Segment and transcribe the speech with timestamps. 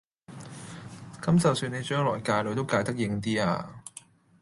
[1.21, 3.83] 咁就算你將來界女都界得應啲呀